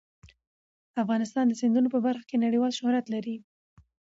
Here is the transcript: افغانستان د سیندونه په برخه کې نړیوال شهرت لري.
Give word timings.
افغانستان 1.03 1.45
د 1.47 1.53
سیندونه 1.61 1.87
په 1.91 1.99
برخه 2.05 2.25
کې 2.29 2.37
نړیوال 2.45 2.71
شهرت 2.79 3.05
لري. 3.13 3.35